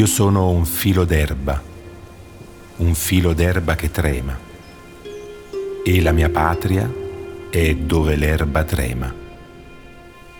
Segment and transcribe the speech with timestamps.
[0.00, 1.62] Io sono un filo d'erba,
[2.76, 4.34] un filo d'erba che trema,
[5.84, 6.90] e la mia patria
[7.50, 9.14] è dove l'erba trema.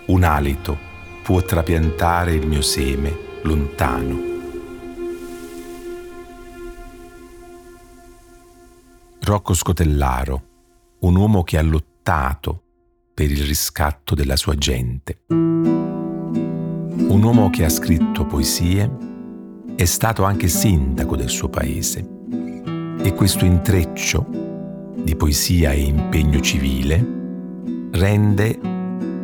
[0.07, 0.79] Un alito
[1.23, 4.19] può trapiantare il mio seme lontano.
[9.21, 10.43] Rocco Scotellaro,
[11.01, 12.63] un uomo che ha lottato
[13.13, 15.25] per il riscatto della sua gente.
[15.29, 15.91] Un
[17.23, 19.09] uomo che ha scritto poesie
[19.81, 22.07] è stato anche sindaco del suo paese
[23.03, 24.27] e questo intreccio
[24.95, 27.03] di poesia e impegno civile
[27.91, 28.59] rende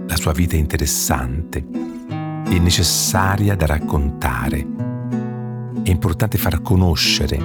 [0.07, 1.63] la sua vita interessante
[2.49, 4.67] e necessaria da raccontare.
[5.83, 7.37] È importante far conoscere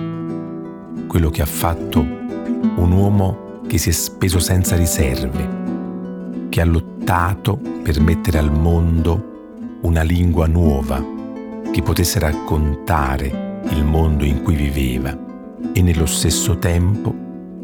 [1.07, 7.57] quello che ha fatto un uomo che si è speso senza riserve, che ha lottato
[7.57, 11.19] per mettere al mondo una lingua nuova
[11.71, 15.17] che potesse raccontare il mondo in cui viveva
[15.73, 17.13] e nello stesso tempo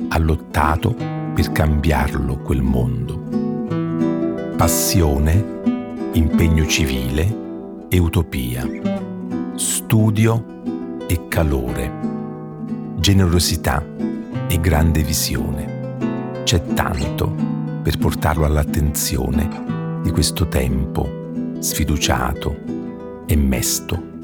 [0.08, 0.96] ha lottato
[1.34, 4.56] per cambiarlo quel mondo.
[4.56, 5.44] Passione,
[6.14, 8.66] impegno civile e utopia,
[9.56, 10.46] studio
[11.06, 11.92] e calore,
[12.96, 13.84] generosità
[14.48, 15.96] e grande visione.
[16.44, 17.36] C'è tanto
[17.82, 21.26] per portarlo all'attenzione di questo tempo
[21.60, 22.77] sfiduciato
[23.28, 24.16] e mesto.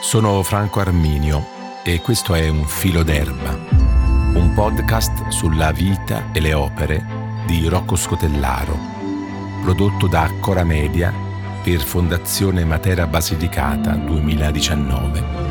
[0.00, 1.46] Sono Franco Arminio
[1.84, 3.56] e questo è Un filo d'erba,
[4.34, 7.04] un podcast sulla vita e le opere
[7.46, 8.76] di Rocco Scotellaro,
[9.62, 11.12] prodotto da Cora Media
[11.62, 15.45] per Fondazione Matera Basilicata 2019.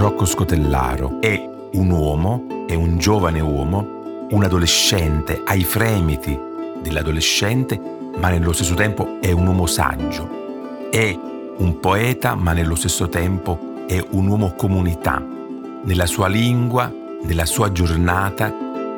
[0.00, 1.38] Rocco Scotellaro è
[1.72, 6.34] un uomo, è un giovane uomo, un adolescente, ai fremiti
[6.80, 7.78] dell'adolescente,
[8.16, 10.88] ma nello stesso tempo è un uomo saggio.
[10.90, 11.14] È
[11.58, 15.22] un poeta, ma nello stesso tempo è un uomo comunità.
[15.84, 16.90] Nella sua lingua,
[17.22, 18.50] nella sua giornata,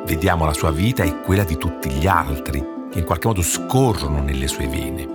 [0.05, 4.21] vediamo la sua vita e quella di tutti gli altri, che in qualche modo scorrono
[4.21, 5.05] nelle sue vene.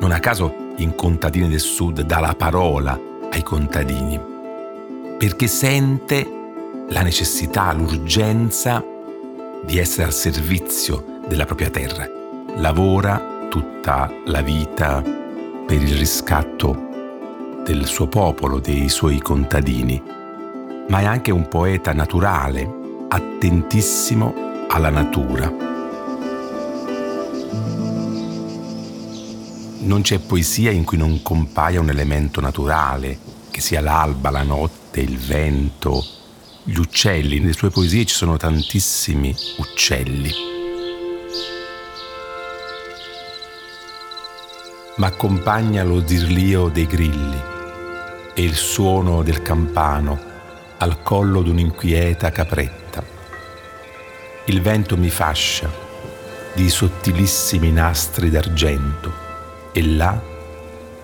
[0.00, 2.98] Non a caso in Contadini del Sud dà la parola
[3.30, 4.32] ai contadini
[5.18, 6.28] perché sente
[6.88, 8.84] la necessità, l'urgenza
[9.64, 12.06] di essere al servizio della propria terra.
[12.56, 20.02] Lavora tutta la vita per il riscatto del suo popolo, dei suoi contadini,
[20.88, 24.34] ma è anche un poeta naturale, attentissimo
[24.68, 25.50] alla natura.
[29.80, 33.18] Non c'è poesia in cui non compaia un elemento naturale,
[33.50, 36.04] che sia l'alba, la notte, notte, il vento,
[36.62, 37.40] gli uccelli.
[37.40, 40.32] Nelle sue poesie ci sono tantissimi uccelli.
[44.96, 47.42] Ma accompagna lo zirlio dei grilli
[48.34, 50.32] e il suono del campano
[50.78, 53.02] al collo d'un'inquieta capretta.
[54.46, 55.82] Il vento mi fascia
[56.54, 59.22] di sottilissimi nastri d'argento
[59.72, 60.20] e là,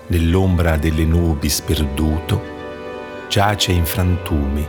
[0.07, 2.59] nell'ombra delle nubi sperduto,
[3.31, 4.67] giace in frantumi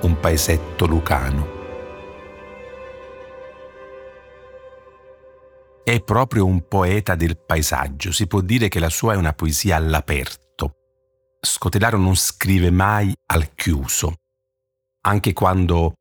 [0.00, 1.56] un paesetto lucano.
[5.84, 9.76] È proprio un poeta del paesaggio, si può dire che la sua è una poesia
[9.76, 10.72] all'aperto.
[11.38, 14.14] Scotellaro non scrive mai al chiuso,
[15.02, 15.92] anche quando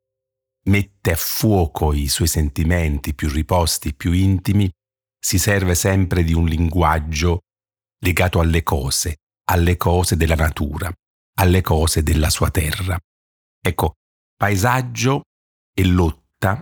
[0.70, 4.72] mette a fuoco i suoi sentimenti più riposti, più intimi,
[5.20, 7.42] si serve sempre di un linguaggio
[8.00, 9.18] legato alle cose,
[9.50, 10.90] alle cose della natura
[11.40, 12.98] alle cose della sua terra.
[13.60, 13.96] Ecco,
[14.36, 15.24] paesaggio
[15.74, 16.60] e lotta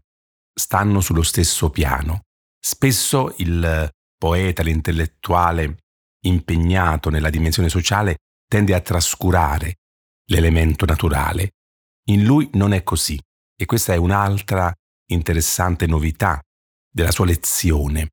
[0.54, 2.22] stanno sullo stesso piano.
[2.60, 5.78] Spesso il poeta, l'intellettuale
[6.26, 8.18] impegnato nella dimensione sociale
[8.48, 9.76] tende a trascurare
[10.30, 11.52] l'elemento naturale.
[12.10, 13.20] In lui non è così
[13.56, 14.74] e questa è un'altra
[15.12, 16.42] interessante novità
[16.90, 18.10] della sua lezione.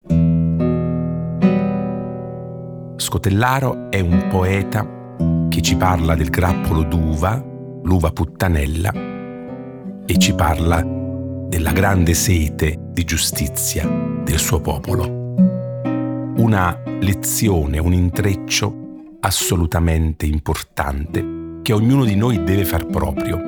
[2.97, 5.01] Scotellaro è un poeta
[5.52, 7.44] che ci parla del grappolo d'uva,
[7.82, 8.90] l'uva puttanella,
[10.06, 13.87] e ci parla della grande sete di giustizia
[14.25, 15.04] del suo popolo.
[16.38, 18.75] Una lezione, un intreccio
[19.20, 23.38] assolutamente importante che ognuno di noi deve far proprio.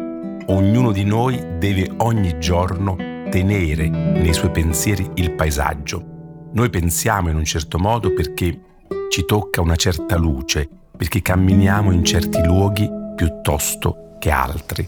[0.48, 2.96] Ognuno di noi deve ogni giorno
[3.30, 6.50] tenere nei suoi pensieri il paesaggio.
[6.52, 8.60] Noi pensiamo in un certo modo perché
[9.08, 14.86] ci tocca una certa luce, perché camminiamo in certi luoghi piuttosto che altri.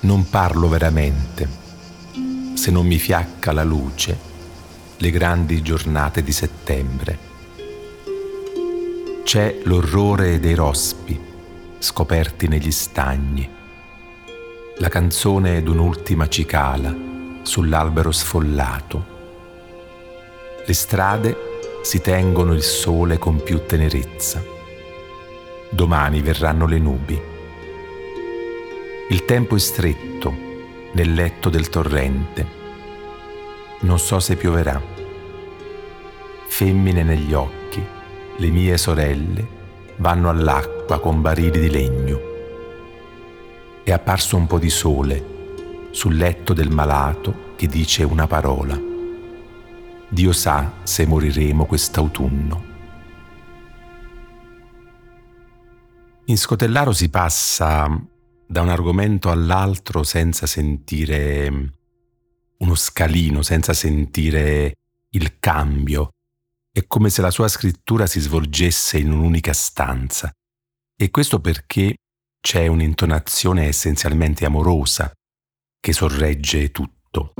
[0.00, 1.48] Non parlo veramente
[2.54, 4.28] se non mi fiacca la luce
[4.96, 7.18] le grandi giornate di settembre.
[9.24, 11.18] C'è l'orrore dei rospi
[11.78, 13.48] scoperti negli stagni,
[14.76, 16.94] la canzone d'un'ultima cicala
[17.42, 19.18] sull'albero sfollato.
[20.66, 21.49] Le strade
[21.82, 24.42] si tengono il sole con più tenerezza.
[25.70, 27.20] Domani verranno le nubi.
[29.08, 30.32] Il tempo è stretto
[30.92, 32.58] nel letto del torrente.
[33.80, 34.80] Non so se pioverà.
[36.46, 37.84] Femmine negli occhi,
[38.36, 39.58] le mie sorelle
[39.96, 42.20] vanno all'acqua con barili di legno.
[43.82, 45.38] È apparso un po' di sole
[45.90, 48.89] sul letto del malato che dice una parola.
[50.12, 52.64] Dio sa se moriremo quest'autunno.
[56.26, 57.88] In Scotellaro si passa
[58.46, 61.72] da un argomento all'altro senza sentire
[62.58, 64.74] uno scalino, senza sentire
[65.10, 66.10] il cambio.
[66.72, 70.32] È come se la sua scrittura si svolgesse in un'unica stanza.
[70.96, 71.94] E questo perché
[72.40, 75.12] c'è un'intonazione essenzialmente amorosa
[75.80, 77.32] che sorregge tutto.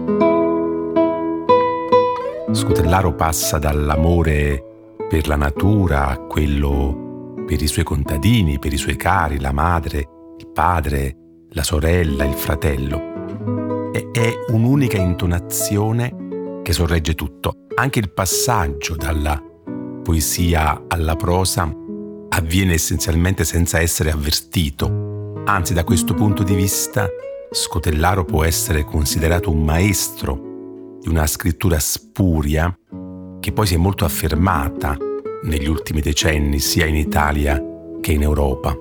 [2.52, 8.97] Scutellaro passa dall'amore per la natura a quello per i suoi contadini, per i suoi
[8.97, 9.99] cari, la madre,
[10.37, 11.17] il padre,
[11.50, 13.91] la sorella, il fratello.
[13.93, 17.67] E è un'unica intonazione che sorregge tutto.
[17.76, 19.41] Anche il passaggio dalla
[20.03, 21.73] poesia alla prosa
[22.31, 25.43] avviene essenzialmente senza essere avvertito.
[25.44, 27.08] Anzi, da questo punto di vista,
[27.49, 30.50] Scotellaro può essere considerato un maestro
[31.00, 32.76] di una scrittura spuria
[33.41, 34.97] che poi si è molto affermata
[35.44, 37.62] negli ultimi decenni sia in Italia
[38.00, 38.76] che in Europa.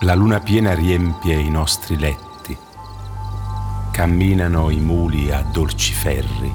[0.00, 2.56] La luna piena riempie i nostri letti,
[3.90, 6.52] camminano i muli a dolci ferri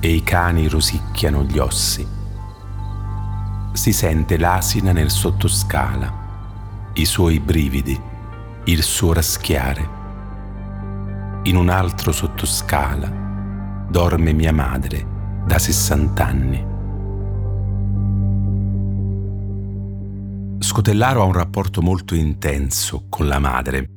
[0.00, 2.16] e i cani rosicchiano gli ossi
[3.76, 8.00] si sente l'asina nel sottoscala, i suoi brividi,
[8.68, 9.94] il suo raschiare.
[11.44, 15.06] In un altro sottoscala dorme mia madre
[15.46, 16.74] da 60 anni.
[20.58, 23.88] Scotellaro ha un rapporto molto intenso con la madre.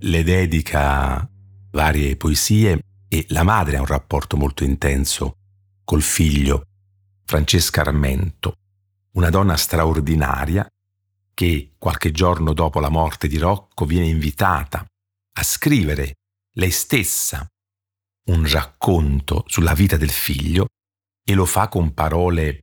[0.00, 1.26] Le dedica
[1.70, 5.36] varie poesie e la madre ha un rapporto molto intenso
[5.84, 6.64] col figlio
[7.24, 8.56] Francesca Armento,
[9.12, 10.68] una donna straordinaria
[11.38, 14.84] che qualche giorno dopo la morte di Rocco viene invitata
[15.34, 16.16] a scrivere
[16.56, 17.46] lei stessa
[18.30, 20.66] un racconto sulla vita del figlio
[21.24, 22.62] e lo fa con parole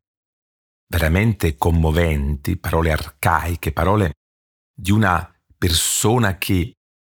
[0.90, 4.16] veramente commoventi, parole arcaiche, parole
[4.78, 6.74] di una persona che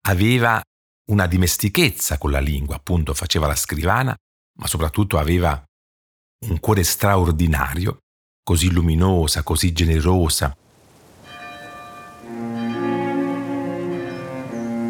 [0.06, 0.62] aveva
[1.10, 4.14] una dimestichezza con la lingua, appunto faceva la scrivana,
[4.60, 5.60] ma soprattutto aveva
[6.46, 7.98] un cuore straordinario
[8.44, 10.56] così luminosa, così generosa.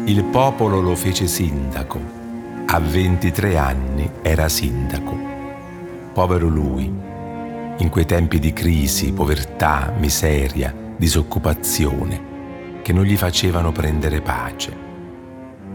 [0.09, 2.01] Il popolo lo fece sindaco.
[2.65, 5.15] A 23 anni era sindaco.
[6.11, 6.91] Povero lui,
[7.77, 14.75] in quei tempi di crisi, povertà, miseria, disoccupazione, che non gli facevano prendere pace.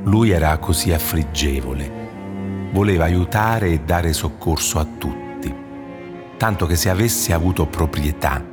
[0.02, 2.02] Lui era così affliggevole.
[2.72, 5.22] Voleva aiutare e dare soccorso a tutti
[6.36, 8.44] tanto che se avesse avuto proprietà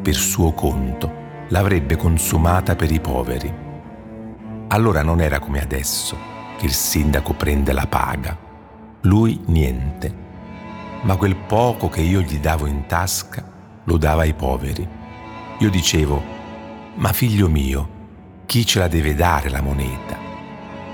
[0.00, 1.10] per suo conto
[1.48, 3.67] l'avrebbe consumata per i poveri.
[4.68, 6.16] Allora non era come adesso,
[6.56, 8.36] che il sindaco prende la paga.
[9.02, 10.26] Lui niente.
[11.02, 13.44] Ma quel poco che io gli davo in tasca
[13.84, 14.86] lo dava ai poveri.
[15.58, 16.22] Io dicevo,
[16.94, 17.88] ma figlio mio,
[18.46, 20.16] chi ce la deve dare la moneta?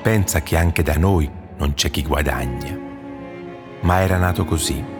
[0.02, 2.78] Pensa che anche da noi non c'è chi guadagna.
[3.81, 4.95] Ma era nato così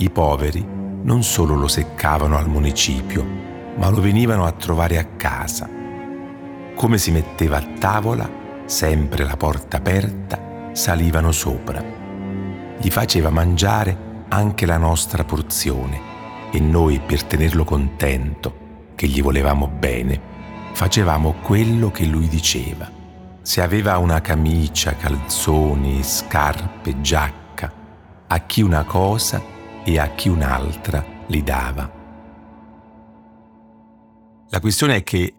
[0.00, 0.64] i poveri
[1.02, 3.24] non solo lo seccavano al municipio,
[3.76, 5.68] ma lo venivano a trovare a casa.
[6.78, 8.30] Come si metteva a tavola,
[8.66, 11.82] sempre la porta aperta, salivano sopra.
[12.78, 16.00] Gli faceva mangiare anche la nostra porzione
[16.52, 20.20] e noi, per tenerlo contento, che gli volevamo bene,
[20.72, 22.88] facevamo quello che lui diceva.
[23.42, 27.72] Se aveva una camicia, calzoni, scarpe, giacca,
[28.28, 29.42] a chi una cosa,
[29.82, 31.90] e a chi un'altra li dava.
[34.50, 35.37] La questione è che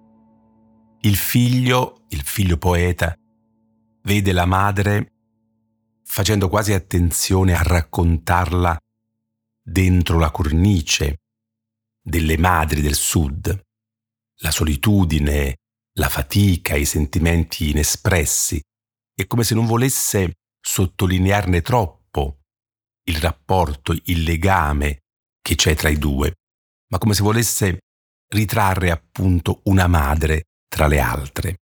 [1.01, 3.15] il figlio, il figlio poeta,
[4.03, 5.13] vede la madre
[6.03, 8.77] facendo quasi attenzione a raccontarla
[9.62, 11.22] dentro la cornice
[12.01, 13.65] delle madri del sud,
[14.41, 15.58] la solitudine,
[15.94, 18.60] la fatica, i sentimenti inespressi,
[19.13, 22.39] è come se non volesse sottolinearne troppo
[23.03, 25.00] il rapporto, il legame
[25.41, 26.36] che c'è tra i due,
[26.88, 27.79] ma come se volesse
[28.34, 31.55] ritrarre appunto una madre tra le altre.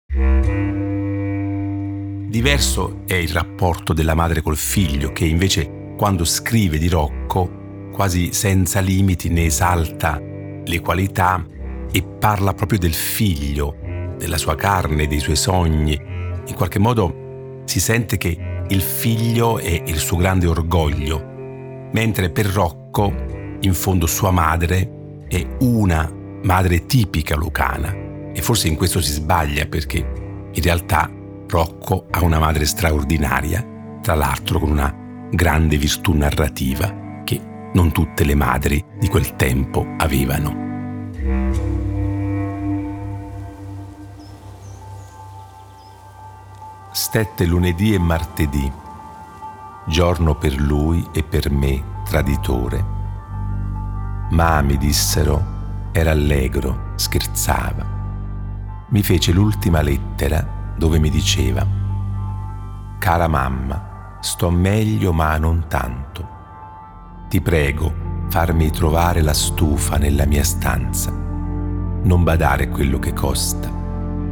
[2.28, 8.34] Diverso è il rapporto della madre col figlio che invece quando scrive di Rocco quasi
[8.34, 11.46] senza limiti ne esalta le qualità
[11.90, 13.78] e parla proprio del figlio,
[14.18, 15.94] della sua carne, dei suoi sogni.
[16.48, 21.24] In qualche modo si sente che il figlio è il suo grande orgoglio,
[21.94, 23.14] mentre per Rocco,
[23.62, 26.12] in fondo sua madre, è una
[26.44, 28.06] madre tipica lucana.
[28.38, 29.98] E forse in questo si sbaglia perché
[30.52, 31.10] in realtà
[31.48, 33.66] Rocco ha una madre straordinaria,
[34.02, 34.94] tra l'altro con una
[35.32, 40.64] grande virtù narrativa che non tutte le madri di quel tempo avevano.
[46.92, 48.70] Stette lunedì e martedì,
[49.88, 52.84] giorno per lui e per me traditore.
[54.32, 57.95] Ma mi dissero, era allegro, scherzava.
[58.88, 61.66] Mi fece l'ultima lettera dove mi diceva,
[63.00, 66.28] cara mamma, sto meglio ma non tanto.
[67.28, 67.94] Ti prego,
[68.30, 71.12] farmi trovare la stufa nella mia stanza.
[71.12, 73.72] Non badare quello che costa,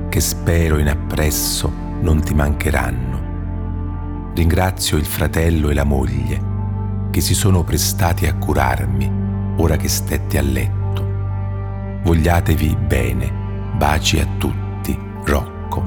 [0.10, 4.32] che spero in appresso non ti mancheranno.
[4.36, 6.52] Ringrazio il fratello e la moglie
[7.10, 9.22] che si sono prestati a curarmi
[9.58, 12.02] ora che stetti a letto.
[12.04, 13.43] Vogliatevi bene,
[13.84, 15.84] baci a tutti, Rocco.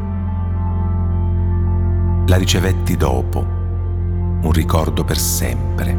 [2.27, 5.97] La ricevetti dopo, un ricordo per sempre.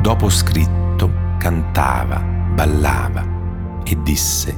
[0.00, 3.26] Dopo scritto, cantava, ballava
[3.82, 4.56] e disse,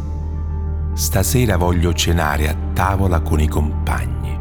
[0.92, 4.38] Stasera voglio cenare a tavola con i compagni.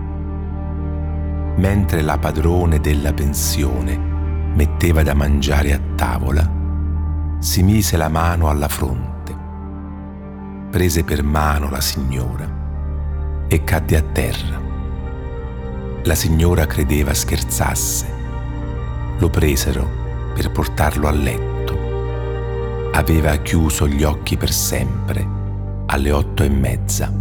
[1.56, 6.46] Mentre la padrone della pensione metteva da mangiare a tavola,
[7.40, 9.11] si mise la mano alla fronte,
[10.72, 14.60] prese per mano la signora e cadde a terra.
[16.04, 18.08] La signora credeva scherzasse.
[19.20, 22.90] Lo presero per portarlo a letto.
[22.94, 25.28] Aveva chiuso gli occhi per sempre
[25.88, 27.14] alle otto e mezza.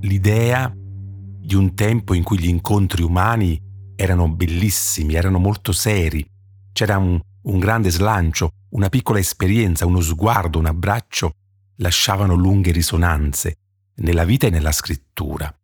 [0.00, 3.58] L'idea di un tempo in cui gli incontri umani
[3.96, 6.24] erano bellissimi, erano molto seri,
[6.72, 11.34] c'era un, un grande slancio, una piccola esperienza, uno sguardo, un abbraccio,
[11.76, 13.58] lasciavano lunghe risonanze
[13.96, 15.54] nella vita e nella scrittura.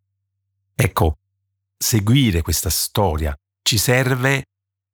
[0.75, 1.17] Ecco,
[1.77, 4.45] seguire questa storia ci serve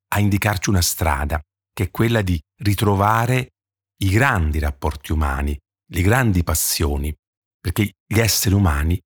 [0.09, 1.41] a indicarci una strada,
[1.73, 3.53] che è quella di ritrovare
[3.97, 5.57] i grandi rapporti umani,
[5.91, 7.13] le grandi passioni,
[7.59, 8.99] perché gli esseri umani,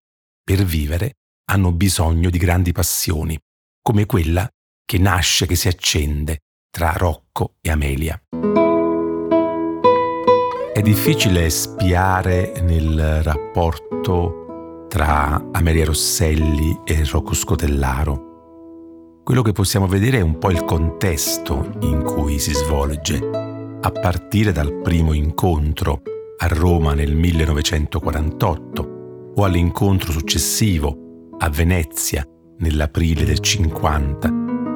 [0.43, 3.37] per vivere, hanno bisogno di grandi passioni,
[3.81, 4.49] come quella
[4.85, 6.39] che nasce, che si accende
[6.75, 8.19] tra Rocco e Amelia.
[10.73, 19.21] È difficile spiare nel rapporto tra Amelia Rosselli e Rocco Scotellaro.
[19.23, 24.51] Quello che possiamo vedere è un po' il contesto in cui si svolge, a partire
[24.51, 26.01] dal primo incontro
[26.37, 32.27] a Roma nel 1948 o all'incontro successivo a Venezia
[32.57, 34.27] nell'aprile del 50,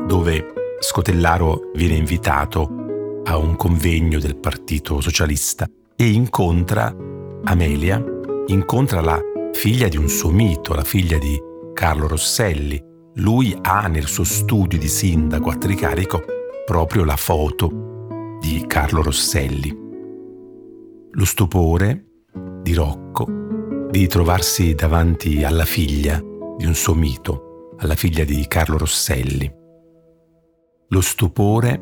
[0.05, 6.95] dove Scotellaro viene invitato a un convegno del Partito Socialista e incontra
[7.43, 8.03] Amelia,
[8.47, 9.19] incontra la
[9.53, 11.35] figlia di un suo mito, la figlia di
[11.73, 12.79] Carlo Rosselli.
[13.15, 16.23] Lui ha nel suo studio di sindaco a Tricarico
[16.63, 19.75] proprio la foto di Carlo Rosselli.
[21.09, 22.05] Lo stupore
[22.61, 23.25] di Rocco
[23.89, 26.21] di trovarsi davanti alla figlia
[26.55, 29.65] di un suo mito, alla figlia di Carlo Rosselli.
[30.91, 31.81] Lo stupore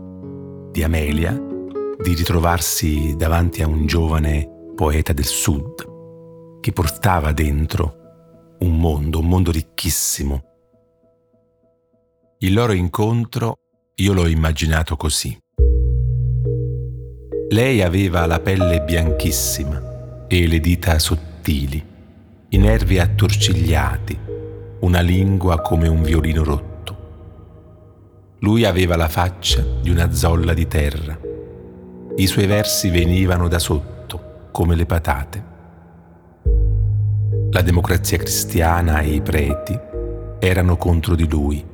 [0.72, 8.80] di Amelia di ritrovarsi davanti a un giovane poeta del sud che portava dentro un
[8.80, 10.44] mondo, un mondo ricchissimo.
[12.40, 13.60] Il loro incontro
[13.94, 15.38] io l'ho immaginato così.
[17.50, 21.86] Lei aveva la pelle bianchissima e le dita sottili,
[22.50, 24.20] i nervi attorcigliati,
[24.80, 26.75] una lingua come un violino rotto.
[28.46, 31.20] Lui aveva la faccia di una zolla di terra.
[32.16, 35.54] I suoi versi venivano da sotto, come le patate
[37.56, 39.80] la democrazia cristiana e i preti
[40.40, 41.66] erano contro di lui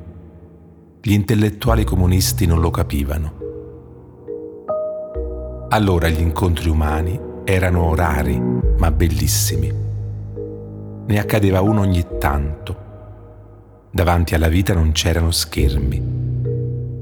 [1.04, 3.34] gli intellettuali comunisti non lo capivano.
[5.70, 8.40] Allora gli incontri umani erano rari
[8.78, 9.74] ma bellissimi.
[11.08, 12.76] Ne accadeva uno ogni tanto.
[13.90, 16.21] Davanti alla vita non c'erano schermi.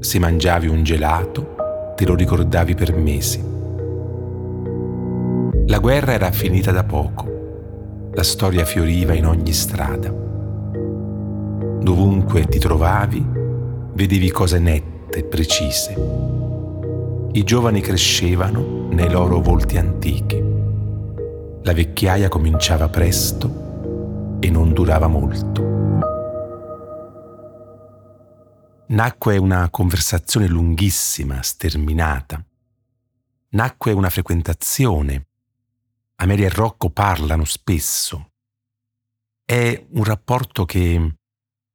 [0.00, 1.56] Se mangiavi un gelato,
[1.94, 3.38] te lo ricordavi per mesi.
[5.66, 8.08] La guerra era finita da poco.
[8.14, 10.08] La storia fioriva in ogni strada.
[11.80, 13.22] Dovunque ti trovavi,
[13.92, 15.94] vedevi cose nette, precise.
[17.32, 20.42] I giovani crescevano nei loro volti antichi.
[21.62, 25.79] La vecchiaia cominciava presto e non durava molto.
[28.90, 32.44] Nacque una conversazione lunghissima, sterminata.
[33.50, 35.28] Nacque una frequentazione.
[36.16, 38.32] Amelia e Rocco parlano spesso.
[39.44, 41.14] È un rapporto che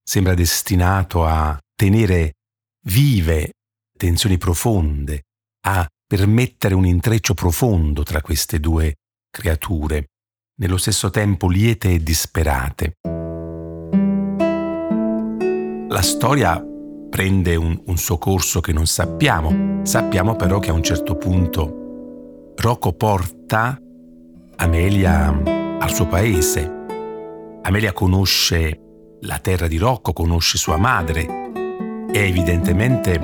[0.04, 2.34] sembra destinato a tenere
[2.82, 3.54] vive
[3.98, 5.24] tensioni profonde,
[5.68, 8.96] a permettere un intreccio profondo tra queste due
[9.30, 10.10] creature,
[10.56, 12.98] nello stesso tempo liete e disperate.
[15.88, 16.62] La storia
[17.16, 22.52] prende un, un, suo corso che non sappiamo, sappiamo però che a un certo punto
[22.58, 23.80] Rocco porta
[24.58, 25.42] Amelia
[25.80, 26.70] al suo paese.
[27.62, 28.82] Amelia conosce
[29.22, 31.26] la terra di Rocco, conosce sua madre,
[32.12, 33.18] è evidentemente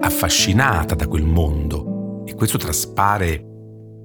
[0.00, 3.44] affascinata da quel mondo e questo traspare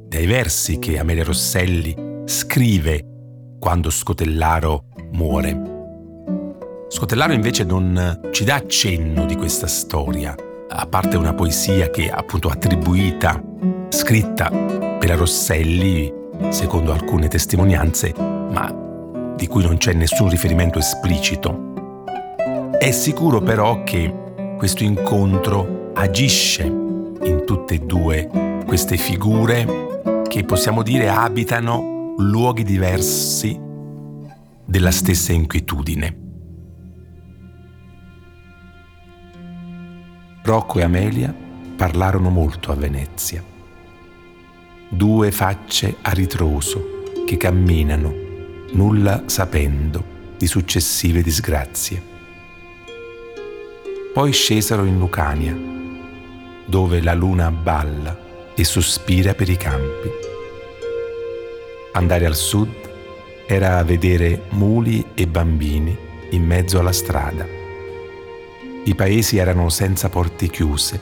[0.08, 3.06] dai versi che Amelia Rosselli scrive
[3.60, 5.79] quando Scotellaro muore.
[6.92, 10.36] Scotellaro invece non ci dà accenno di questa storia,
[10.70, 13.40] a parte una poesia che è appunto attribuita,
[13.90, 16.12] scritta per Rosselli,
[16.50, 18.76] secondo alcune testimonianze, ma
[19.36, 21.74] di cui non c'è nessun riferimento esplicito.
[22.80, 24.12] È sicuro però che
[24.58, 33.60] questo incontro agisce in tutte e due queste figure che possiamo dire abitano luoghi diversi
[34.66, 36.29] della stessa inquietudine.
[40.42, 41.36] Rocco e Amelia
[41.76, 43.44] parlarono molto a Venezia.
[44.88, 48.14] Due facce a ritroso che camminano,
[48.72, 52.02] nulla sapendo di successive disgrazie.
[54.14, 55.56] Poi scesero in Lucania,
[56.66, 58.18] dove la luna balla
[58.56, 60.10] e sospira per i campi.
[61.94, 62.74] Andare al sud
[63.46, 65.96] era vedere muli e bambini
[66.32, 67.59] in mezzo alla strada.
[68.86, 71.00] I paesi erano senza porte chiuse.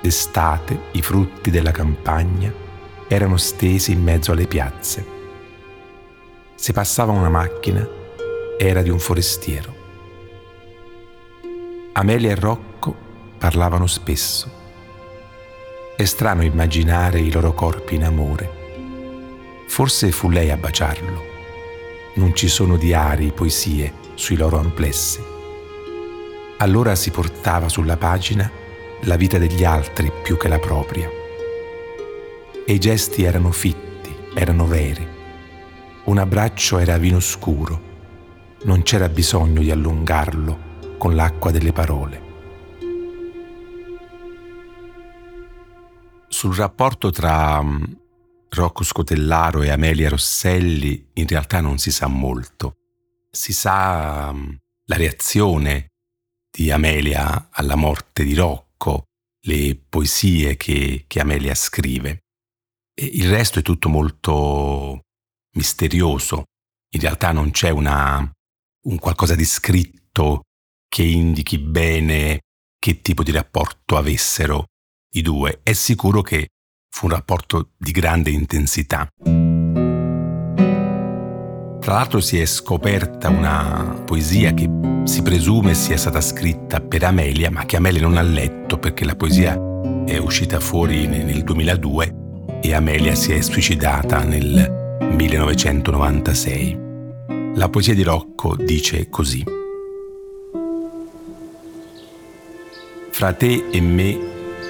[0.00, 2.52] D'estate i frutti della campagna
[3.08, 5.06] erano stesi in mezzo alle piazze.
[6.54, 7.86] Se passava una macchina
[8.58, 9.74] era di un forestiero.
[11.92, 12.94] Amelia e Rocco
[13.38, 14.50] parlavano spesso.
[15.96, 18.50] È strano immaginare i loro corpi in amore.
[19.68, 21.24] Forse fu lei a baciarlo.
[22.14, 25.35] Non ci sono diari, poesie sui loro amplessi.
[26.58, 28.50] Allora si portava sulla pagina
[29.02, 31.06] la vita degli altri più che la propria.
[32.64, 35.06] E i gesti erano fitti, erano veri.
[36.04, 37.94] Un abbraccio era vino scuro.
[38.62, 42.24] Non c'era bisogno di allungarlo con l'acqua delle parole.
[46.28, 47.84] Sul rapporto tra mm,
[48.48, 52.76] Rocco Scotellaro e Amelia Rosselli in realtà non si sa molto.
[53.30, 54.50] Si sa mm,
[54.86, 55.90] la reazione
[56.56, 59.04] di Amelia alla morte di Rocco,
[59.46, 62.20] le poesie che, che Amelia scrive.
[62.98, 65.02] E il resto è tutto molto
[65.54, 66.44] misterioso.
[66.94, 68.18] In realtà non c'è una,
[68.86, 70.44] un qualcosa di scritto
[70.88, 72.40] che indichi bene
[72.78, 74.64] che tipo di rapporto avessero
[75.12, 75.60] i due.
[75.62, 76.48] È sicuro che
[76.88, 79.06] fu un rapporto di grande intensità.
[81.86, 84.68] Tra l'altro si è scoperta una poesia che
[85.04, 89.14] si presume sia stata scritta per Amelia, ma che Amelia non ha letto perché la
[89.14, 89.56] poesia
[90.04, 92.14] è uscita fuori nel 2002
[92.60, 96.78] e Amelia si è suicidata nel 1996.
[97.54, 99.44] La poesia di Rocco dice così.
[103.10, 104.18] Fra te e me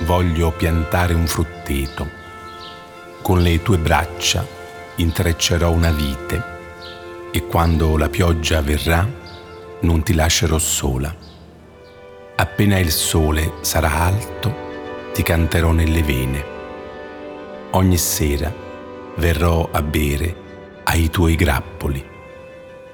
[0.04, 2.06] voglio piantare un frutteto.
[3.22, 4.46] Con le tue braccia
[4.96, 6.55] intreccerò una vite
[7.36, 9.06] e quando la pioggia verrà
[9.80, 11.14] non ti lascerò sola.
[12.34, 16.44] Appena il sole sarà alto, ti canterò nelle vene.
[17.72, 18.50] Ogni sera
[19.16, 22.02] verrò a bere ai tuoi grappoli.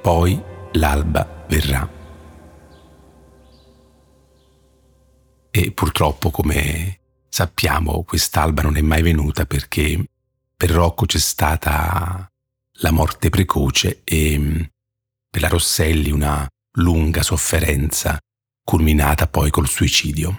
[0.00, 1.88] Poi l'alba verrà.
[5.52, 10.04] E purtroppo, come sappiamo, quest'alba non è mai venuta perché
[10.56, 12.31] per Rocco c'è stata
[12.82, 14.60] la morte precoce e mm,
[15.30, 16.46] per la Rosselli una
[16.78, 18.18] lunga sofferenza
[18.64, 20.38] culminata poi col suicidio.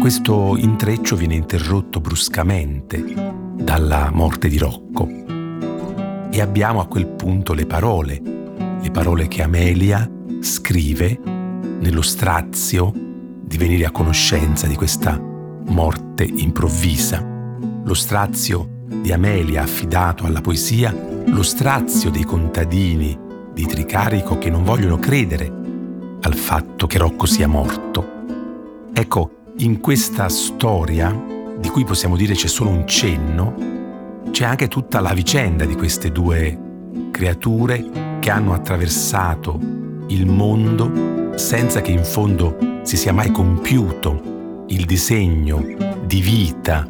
[0.00, 3.02] Questo intreccio viene interrotto bruscamente
[3.56, 5.06] dalla morte di Rocco
[6.30, 8.20] e abbiamo a quel punto le parole,
[8.80, 17.22] le parole che Amelia scrive nello strazio di venire a conoscenza di questa morte improvvisa,
[17.84, 20.94] lo strazio di Amelia affidato alla poesia,
[21.26, 23.18] lo strazio dei contadini
[23.52, 25.50] di Tricarico che non vogliono credere
[26.20, 28.06] al fatto che Rocco sia morto.
[28.92, 31.10] Ecco, in questa storia,
[31.58, 33.54] di cui possiamo dire c'è solo un cenno,
[34.30, 36.58] c'è anche tutta la vicenda di queste due
[37.10, 39.58] creature che hanno attraversato
[40.08, 45.64] il mondo senza che in fondo si sia mai compiuto il disegno
[46.04, 46.88] di vita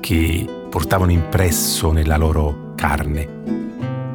[0.00, 3.28] che portavano impresso nella loro carne.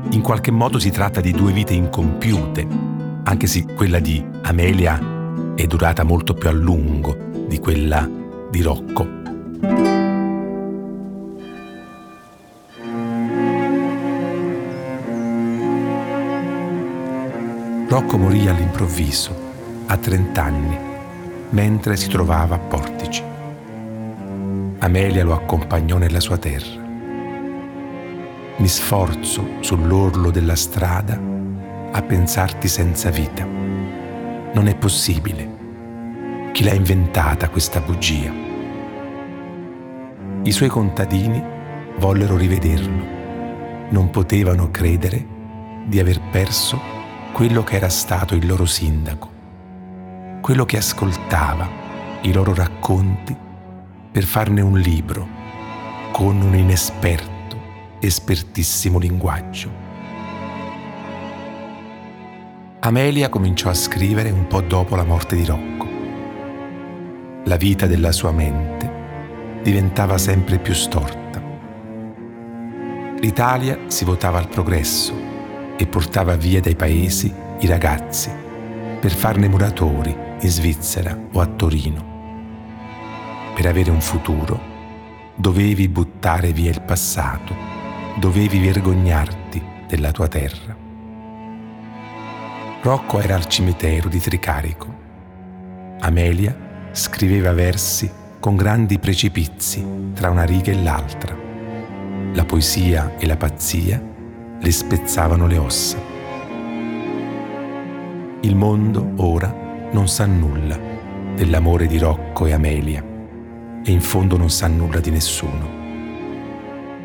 [0.10, 2.68] In qualche modo si tratta di due vite incompiute,
[3.24, 5.00] anche se quella di Amelia
[5.56, 7.16] è durata molto più a lungo
[7.48, 8.06] di quella
[8.52, 9.08] di Rocco.
[17.88, 19.34] Rocco morì all'improvviso,
[19.86, 20.78] a 30 anni,
[21.52, 23.29] mentre si trovava a Portici.
[24.82, 26.82] Amelia lo accompagnò nella sua terra.
[28.56, 31.20] Mi sforzo sull'orlo della strada
[31.92, 33.44] a pensarti senza vita.
[33.44, 35.58] Non è possibile.
[36.54, 38.32] Chi l'ha inventata questa bugia?
[40.44, 41.44] I suoi contadini
[41.98, 43.04] vollero rivederlo.
[43.90, 45.26] Non potevano credere
[45.88, 46.80] di aver perso
[47.34, 49.30] quello che era stato il loro sindaco,
[50.40, 51.68] quello che ascoltava
[52.22, 53.48] i loro racconti
[54.12, 55.28] per farne un libro
[56.12, 57.58] con un inesperto,
[58.00, 59.88] espertissimo linguaggio.
[62.82, 65.88] Amelia cominciò a scrivere un po' dopo la morte di Rocco.
[67.46, 71.42] La vita della sua mente diventava sempre più storta.
[73.20, 75.14] L'Italia si votava al progresso
[75.78, 78.32] e portava via dai paesi i ragazzi
[79.00, 82.09] per farne muratori in Svizzera o a Torino.
[83.60, 84.58] Per avere un futuro
[85.36, 87.54] dovevi buttare via il passato,
[88.16, 90.74] dovevi vergognarti della tua terra.
[92.82, 94.88] Rocco era al cimitero di Tricarico.
[96.00, 96.56] Amelia
[96.94, 101.36] scriveva versi con grandi precipizi tra una riga e l'altra.
[102.36, 104.02] La poesia e la pazzia
[104.58, 105.98] le spezzavano le ossa.
[108.40, 109.54] Il mondo ora
[109.92, 110.80] non sa nulla
[111.36, 113.09] dell'amore di Rocco e Amelia
[113.84, 115.78] e in fondo non sa nulla di nessuno.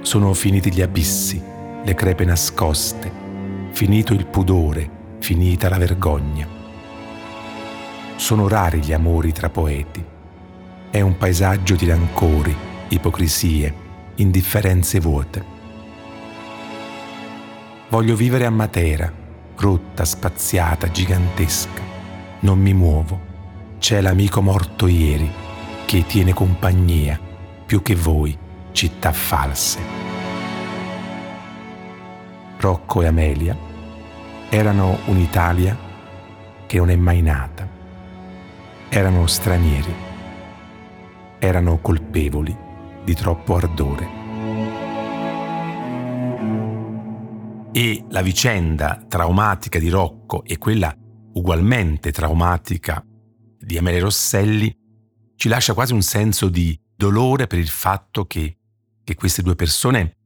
[0.02, 1.42] Sono finiti gli abissi,
[1.82, 3.10] le crepe nascoste,
[3.70, 6.46] finito il pudore finita la vergogna.
[8.16, 10.04] Sono rari gli amori tra poeti.
[10.90, 12.54] È un paesaggio di rancori,
[12.88, 13.74] ipocrisie,
[14.16, 15.44] indifferenze vuote.
[17.88, 19.10] Voglio vivere a Matera,
[19.56, 21.80] rotta, spaziata, gigantesca.
[22.40, 23.32] Non mi muovo.
[23.78, 25.43] C'è l'amico morto ieri
[25.84, 27.20] che tiene compagnia
[27.66, 28.36] più che voi,
[28.72, 29.80] città false.
[32.58, 33.56] Rocco e Amelia
[34.48, 35.76] erano un'Italia
[36.66, 37.68] che non è mai nata.
[38.88, 39.92] Erano stranieri.
[41.38, 42.56] Erano colpevoli
[43.04, 44.22] di troppo ardore.
[47.72, 50.94] E la vicenda traumatica di Rocco e quella
[51.32, 53.04] ugualmente traumatica
[53.58, 54.74] di Amelia Rosselli
[55.44, 58.56] ci lascia quasi un senso di dolore per il fatto che,
[59.04, 60.16] che queste due persone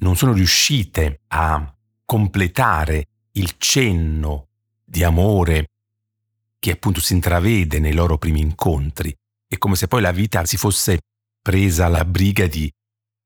[0.00, 4.48] non sono riuscite a completare il cenno
[4.84, 5.70] di amore
[6.58, 9.10] che appunto si intravede nei loro primi incontri.
[9.48, 10.98] È come se poi la vita si fosse
[11.40, 12.70] presa la briga di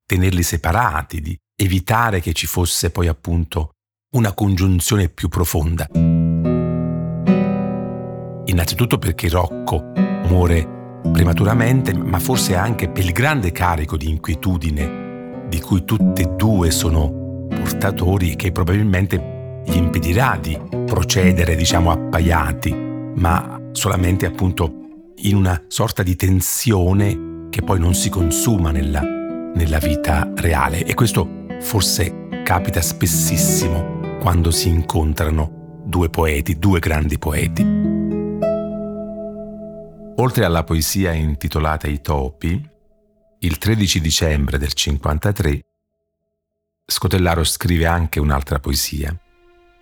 [0.07, 3.73] tenerli separati, di evitare che ci fosse poi appunto
[4.11, 5.89] una congiunzione più profonda.
[8.45, 9.91] Innanzitutto perché Rocco
[10.29, 15.01] muore prematuramente, ma forse anche per il grande carico di inquietudine
[15.49, 22.75] di cui tutte e due sono portatori che probabilmente gli impedirà di procedere, diciamo, appaiati,
[23.15, 24.73] ma solamente appunto
[25.17, 30.85] in una sorta di tensione che poi non si consuma nella, nella vita reale.
[30.85, 38.02] E questo forse capita spessissimo quando si incontrano due poeti, due grandi poeti.
[40.17, 42.69] Oltre alla poesia intitolata I topi,
[43.39, 45.65] il 13 dicembre del 53
[46.85, 49.17] Scotellaro scrive anche un'altra poesia,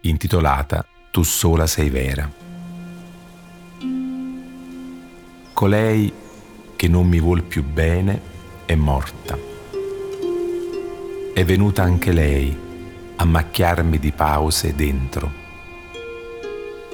[0.02, 2.30] intitolata Tu sola sei vera.
[5.52, 6.12] Colei
[6.76, 8.20] che non mi vuol più bene
[8.66, 9.36] è morta.
[11.34, 12.56] È venuta anche lei
[13.16, 15.32] a macchiarmi di pause dentro.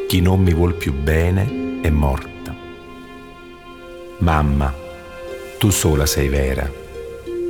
[0.08, 2.35] Chi non mi vuol più bene è morta.
[4.18, 4.72] Mamma,
[5.58, 6.70] tu sola sei vera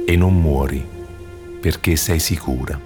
[0.04, 0.84] e non muori
[1.60, 2.78] perché sei sicura.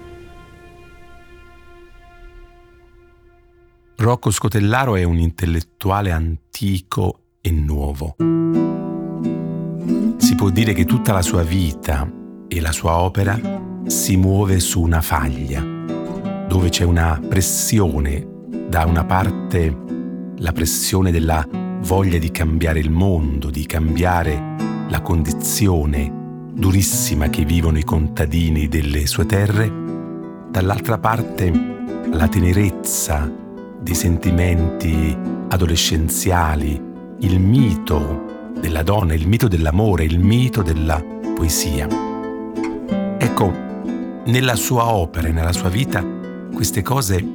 [3.96, 8.16] Rocco Scotellaro è un intellettuale antico e nuovo.
[10.16, 12.10] Si può dire che tutta la sua vita
[12.48, 13.38] e la sua opera
[13.86, 15.62] si muove su una faglia,
[16.46, 18.26] dove c'è una pressione,
[18.68, 19.76] da una parte
[20.36, 21.46] la pressione della
[21.90, 24.54] voglia di cambiare il mondo, di cambiare
[24.90, 29.68] la condizione durissima che vivono i contadini delle sue terre,
[30.48, 31.52] dall'altra parte
[32.12, 33.28] la tenerezza
[33.80, 36.80] dei sentimenti adolescenziali,
[37.18, 41.02] il mito della donna, il mito dell'amore, il mito della
[41.34, 41.88] poesia.
[43.18, 43.52] Ecco,
[44.26, 46.06] nella sua opera e nella sua vita
[46.54, 47.26] queste cose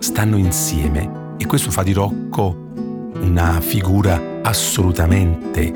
[0.00, 2.81] stanno insieme e questo fa di Rocco
[3.20, 5.72] una figura assolutamente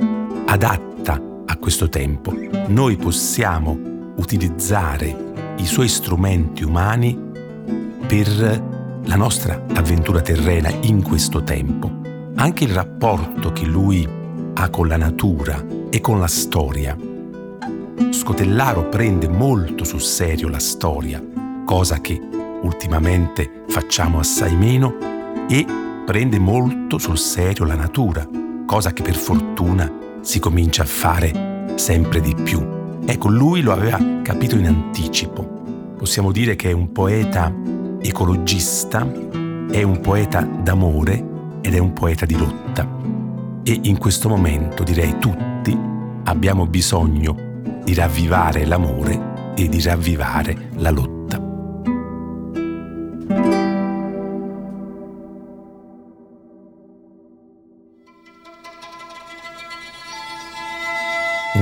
[0.47, 2.33] adatta a questo tempo.
[2.69, 3.79] Noi possiamo
[4.17, 7.19] utilizzare i suoi strumenti umani
[8.07, 8.29] per
[9.05, 11.91] la nostra avventura terrena in questo tempo.
[12.35, 14.07] Anche il rapporto che lui
[14.55, 16.97] ha con la natura e con la storia.
[18.11, 21.23] Scotellaro prende molto sul serio la storia,
[21.65, 22.21] cosa che
[22.63, 24.95] ultimamente facciamo assai meno,
[25.49, 25.65] e
[26.07, 28.25] prende molto sul serio la natura,
[28.65, 32.65] cosa che per fortuna si comincia a fare sempre di più.
[33.05, 35.95] Ecco, lui lo aveva capito in anticipo.
[35.99, 37.53] Possiamo dire che è un poeta
[38.01, 39.05] ecologista,
[39.69, 42.89] è un poeta d'amore ed è un poeta di lotta.
[43.65, 45.77] E in questo momento direi tutti
[46.23, 47.35] abbiamo bisogno
[47.83, 51.16] di ravvivare l'amore e di ravvivare la lotta.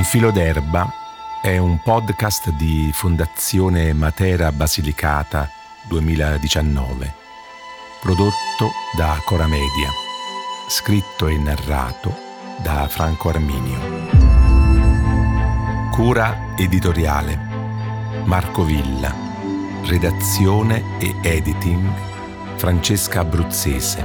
[0.04, 0.92] Un filo d'erba
[1.40, 5.48] è un podcast di Fondazione Matera Basilicata
[5.88, 7.14] 2019,
[8.02, 9.88] prodotto da Cora Media,
[10.68, 12.14] scritto e narrato
[12.62, 13.78] da Franco Arminio.
[15.90, 17.40] Cura editoriale
[18.24, 19.12] Marco Villa,
[19.86, 21.90] redazione e editing
[22.56, 24.04] Francesca Abruzzese,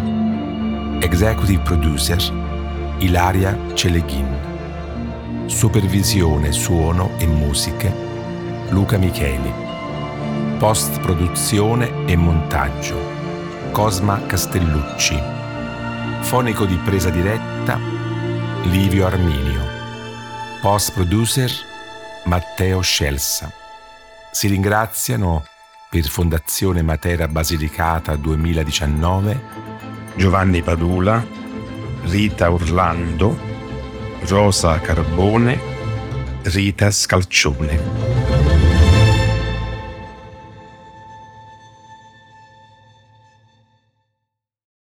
[1.01, 2.21] executive producer
[2.99, 4.38] Ilaria Celeghin.
[5.49, 7.91] Supervisione, suono e musiche
[8.69, 9.51] Luca Micheli.
[10.57, 12.95] Post produzione e montaggio
[13.71, 15.19] Cosma Castellucci.
[16.21, 17.77] Fonico di presa diretta
[18.65, 19.61] Livio Arminio.
[20.61, 21.51] Post producer
[22.25, 23.51] Matteo Scelsa.
[24.31, 25.45] Si ringraziano
[25.89, 29.41] per Fondazione Matera Basilicata 2019
[30.15, 31.25] Giovanni Padula,
[32.03, 33.48] Rita Orlando,
[34.27, 35.59] Rosa Carbone,
[36.43, 38.18] Rita Scalcione.